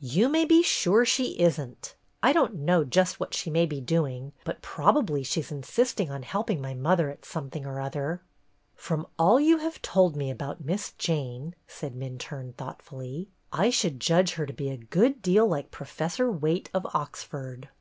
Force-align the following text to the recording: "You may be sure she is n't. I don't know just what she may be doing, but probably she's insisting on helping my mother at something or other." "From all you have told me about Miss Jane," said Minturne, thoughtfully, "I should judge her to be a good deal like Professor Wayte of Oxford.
"You 0.00 0.28
may 0.28 0.44
be 0.44 0.60
sure 0.60 1.04
she 1.04 1.34
is 1.38 1.56
n't. 1.56 1.94
I 2.20 2.32
don't 2.32 2.56
know 2.56 2.82
just 2.82 3.20
what 3.20 3.32
she 3.32 3.48
may 3.48 3.64
be 3.64 3.80
doing, 3.80 4.32
but 4.42 4.60
probably 4.60 5.22
she's 5.22 5.52
insisting 5.52 6.10
on 6.10 6.24
helping 6.24 6.60
my 6.60 6.74
mother 6.74 7.10
at 7.10 7.24
something 7.24 7.64
or 7.64 7.80
other." 7.80 8.20
"From 8.74 9.06
all 9.20 9.38
you 9.38 9.58
have 9.58 9.80
told 9.80 10.16
me 10.16 10.32
about 10.32 10.64
Miss 10.64 10.90
Jane," 10.98 11.54
said 11.68 11.94
Minturne, 11.94 12.54
thoughtfully, 12.56 13.28
"I 13.52 13.70
should 13.70 14.00
judge 14.00 14.32
her 14.32 14.46
to 14.46 14.52
be 14.52 14.68
a 14.70 14.76
good 14.76 15.22
deal 15.22 15.46
like 15.46 15.70
Professor 15.70 16.28
Wayte 16.28 16.70
of 16.74 16.84
Oxford. 16.92 17.68